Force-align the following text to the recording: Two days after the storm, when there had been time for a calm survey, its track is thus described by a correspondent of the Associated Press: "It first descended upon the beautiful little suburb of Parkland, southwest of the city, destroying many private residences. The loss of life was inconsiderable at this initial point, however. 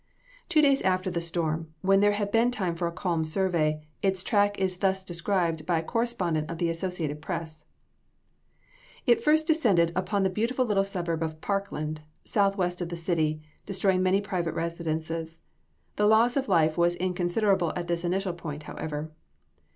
Two 0.49 0.63
days 0.63 0.81
after 0.81 1.11
the 1.11 1.21
storm, 1.21 1.75
when 1.81 1.99
there 1.99 2.13
had 2.13 2.31
been 2.31 2.49
time 2.49 2.73
for 2.75 2.87
a 2.87 2.91
calm 2.91 3.23
survey, 3.23 3.85
its 4.01 4.23
track 4.23 4.57
is 4.59 4.77
thus 4.77 5.03
described 5.03 5.63
by 5.67 5.77
a 5.77 5.83
correspondent 5.83 6.49
of 6.49 6.57
the 6.57 6.71
Associated 6.71 7.21
Press: 7.21 7.65
"It 9.05 9.21
first 9.21 9.45
descended 9.45 9.91
upon 9.95 10.23
the 10.23 10.31
beautiful 10.31 10.65
little 10.65 10.83
suburb 10.83 11.21
of 11.21 11.39
Parkland, 11.39 12.01
southwest 12.25 12.81
of 12.81 12.89
the 12.89 12.97
city, 12.97 13.43
destroying 13.67 14.01
many 14.01 14.21
private 14.21 14.55
residences. 14.55 15.39
The 15.97 16.07
loss 16.07 16.35
of 16.35 16.49
life 16.49 16.79
was 16.79 16.95
inconsiderable 16.95 17.71
at 17.75 17.85
this 17.87 18.03
initial 18.03 18.33
point, 18.33 18.63
however. 18.63 19.11